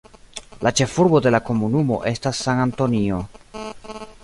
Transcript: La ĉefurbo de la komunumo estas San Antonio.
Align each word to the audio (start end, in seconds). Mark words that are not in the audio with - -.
La 0.67 0.71
ĉefurbo 0.79 1.19
de 1.25 1.33
la 1.35 1.41
komunumo 1.51 1.99
estas 2.13 2.41
San 2.47 2.65
Antonio. 2.65 3.23